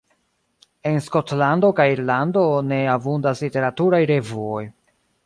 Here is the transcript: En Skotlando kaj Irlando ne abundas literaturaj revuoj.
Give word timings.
En 0.91 0.95
Skotlando 1.07 1.69
kaj 1.79 1.85
Irlando 1.97 2.45
ne 2.71 2.79
abundas 2.95 3.43
literaturaj 3.47 4.01
revuoj. 4.15 4.65